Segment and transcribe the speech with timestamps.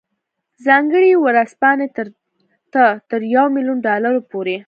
[0.65, 1.87] ځانګړې ورځپاڼې
[2.73, 4.55] ته تر یو میلیون ډالرو پورې.